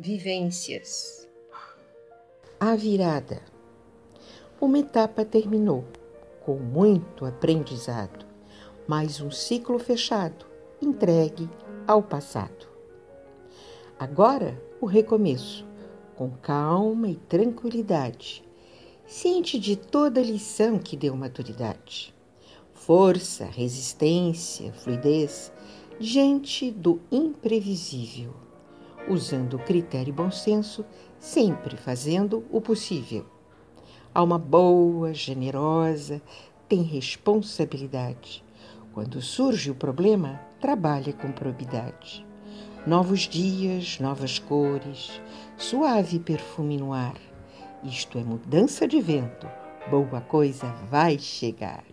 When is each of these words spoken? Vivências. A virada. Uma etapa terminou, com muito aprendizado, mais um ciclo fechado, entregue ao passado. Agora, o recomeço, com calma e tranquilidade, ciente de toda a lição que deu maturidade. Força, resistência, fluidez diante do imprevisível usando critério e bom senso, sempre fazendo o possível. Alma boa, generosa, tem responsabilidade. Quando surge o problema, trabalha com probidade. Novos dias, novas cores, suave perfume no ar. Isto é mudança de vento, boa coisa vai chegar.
Vivências. 0.00 1.28
A 2.60 2.76
virada. 2.76 3.42
Uma 4.60 4.78
etapa 4.78 5.24
terminou, 5.24 5.84
com 6.44 6.54
muito 6.54 7.24
aprendizado, 7.24 8.24
mais 8.86 9.20
um 9.20 9.28
ciclo 9.32 9.76
fechado, 9.76 10.46
entregue 10.80 11.50
ao 11.84 12.00
passado. 12.00 12.68
Agora, 13.98 14.62
o 14.80 14.86
recomeço, 14.86 15.66
com 16.14 16.30
calma 16.30 17.08
e 17.08 17.16
tranquilidade, 17.16 18.44
ciente 19.04 19.58
de 19.58 19.74
toda 19.74 20.20
a 20.20 20.24
lição 20.24 20.78
que 20.78 20.96
deu 20.96 21.16
maturidade. 21.16 22.14
Força, 22.72 23.46
resistência, 23.46 24.72
fluidez 24.72 25.52
diante 25.98 26.70
do 26.70 27.00
imprevisível 27.10 28.46
usando 29.08 29.58
critério 29.58 30.10
e 30.10 30.12
bom 30.12 30.30
senso, 30.30 30.84
sempre 31.18 31.76
fazendo 31.76 32.44
o 32.50 32.60
possível. 32.60 33.26
Alma 34.14 34.38
boa, 34.38 35.12
generosa, 35.14 36.20
tem 36.68 36.82
responsabilidade. 36.82 38.44
Quando 38.92 39.22
surge 39.22 39.70
o 39.70 39.74
problema, 39.74 40.40
trabalha 40.60 41.12
com 41.12 41.30
probidade. 41.30 42.26
Novos 42.86 43.20
dias, 43.20 43.98
novas 44.00 44.38
cores, 44.38 45.20
suave 45.56 46.18
perfume 46.18 46.76
no 46.76 46.92
ar. 46.92 47.16
Isto 47.84 48.18
é 48.18 48.24
mudança 48.24 48.88
de 48.88 49.00
vento, 49.00 49.46
boa 49.90 50.20
coisa 50.20 50.66
vai 50.90 51.18
chegar. 51.18 51.84